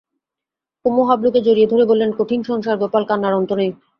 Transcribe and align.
কুমু 0.85 1.01
হাবলুকে 1.03 1.39
জড়িয়ে 1.41 1.71
ধরে 1.71 1.83
বললে, 1.85 2.05
কঠিন 2.19 2.41
সংসার 2.43 2.75
গোপাল, 2.81 3.03
কান্নার 3.09 3.37
অন্ত 3.39 3.51
নেই। 3.59 3.71